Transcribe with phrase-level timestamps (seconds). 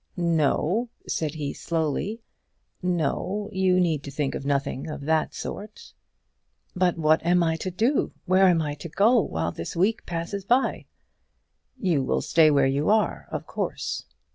[0.17, 2.21] "No," said he slowly,
[2.81, 5.93] "no; you need think of nothing of that sort."
[6.75, 8.11] "But what am I to do?
[8.25, 10.87] Where am I to go while this week passes by?"
[11.79, 14.05] "You will stay where you are, of course."